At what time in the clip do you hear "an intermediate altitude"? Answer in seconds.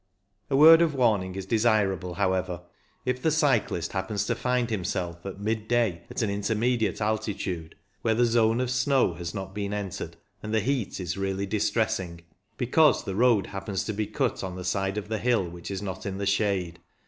6.23-7.75